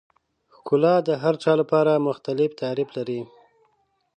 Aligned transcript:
ښکلا 0.55 0.95
د 1.07 1.09
هر 1.23 1.35
چا 1.43 1.53
لپاره 1.61 2.03
مختلف 2.07 2.49
تعریف 2.61 2.89
لري. 2.97 3.21